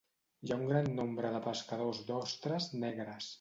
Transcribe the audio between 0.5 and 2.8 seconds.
ha un gran nombre de pescadors d'ostres